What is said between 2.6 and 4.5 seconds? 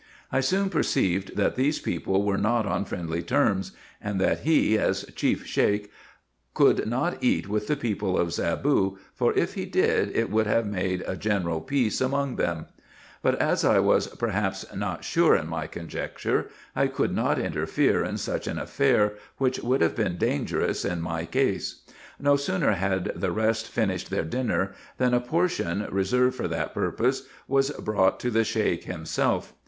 on friendly terms, and that